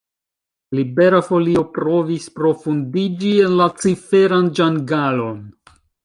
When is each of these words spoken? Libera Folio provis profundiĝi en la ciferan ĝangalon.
Libera 0.77 1.17
Folio 1.25 1.61
provis 1.75 2.23
profundiĝi 2.39 3.33
en 3.49 3.53
la 3.59 3.67
ciferan 3.83 4.49
ĝangalon. 4.61 5.45